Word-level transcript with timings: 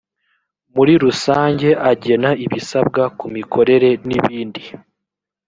muri 0.75 0.93
rusange 1.03 1.69
agena 1.91 2.29
ibisabwa 2.45 3.03
ku 3.17 3.25
mikorere 3.35 3.89
n’ 4.07 4.09
ibindi 4.17 4.63